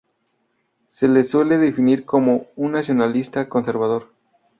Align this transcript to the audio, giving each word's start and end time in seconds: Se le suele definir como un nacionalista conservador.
Se 0.87 1.07
le 1.07 1.23
suele 1.23 1.59
definir 1.59 2.05
como 2.05 2.47
un 2.55 2.71
nacionalista 2.71 3.47
conservador. 3.47 4.07